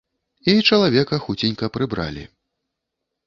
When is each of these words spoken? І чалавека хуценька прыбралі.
І 0.51 0.53
чалавека 0.69 1.19
хуценька 1.27 1.69
прыбралі. 1.75 2.23